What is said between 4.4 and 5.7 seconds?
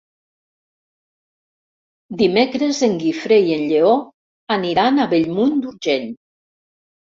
aniran a Bellmunt